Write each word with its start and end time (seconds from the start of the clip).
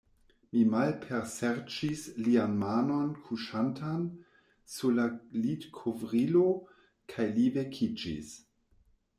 Mi 0.53 0.61
palpeserĉis 0.69 2.05
lian 2.27 2.55
manon 2.63 3.11
kuŝantan 3.27 4.07
sur 4.77 4.97
la 5.01 5.05
litkovrilo, 5.45 6.47
kaj 7.15 7.29
li 7.37 7.49
vekiĝis. 7.61 8.35